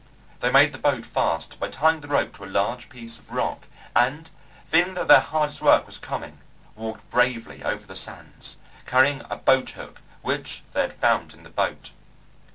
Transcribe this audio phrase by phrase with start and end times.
[0.39, 3.67] They made the boat fast by tying the rope to a large piece of rock,
[3.95, 4.31] and
[4.65, 6.39] feeling that their hardest work was coming
[6.75, 11.51] walked bravely over the sands, carrying a boat hook which they had found in the
[11.51, 11.91] boat.